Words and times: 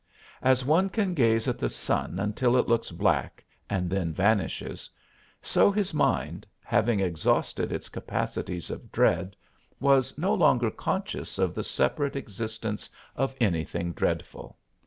As 0.41 0.65
one 0.65 0.89
can 0.89 1.13
gaze 1.13 1.47
at 1.47 1.59
the 1.59 1.69
sun 1.69 2.17
until 2.17 2.57
it 2.57 2.67
looks 2.67 2.89
black 2.89 3.45
and 3.69 3.87
then 3.87 4.11
vanishes, 4.13 4.89
so 5.43 5.69
his 5.71 5.93
mind, 5.93 6.47
having 6.63 6.99
exhausted 6.99 7.71
its 7.71 7.87
capacities 7.87 8.71
of 8.71 8.91
dread, 8.91 9.35
was 9.79 10.17
no 10.17 10.33
longer 10.33 10.71
conscious 10.71 11.37
of 11.37 11.53
the 11.53 11.63
separate 11.63 12.15
existence 12.15 12.89
of 13.15 13.35
anything 13.39 13.91
dreadful. 13.93 14.57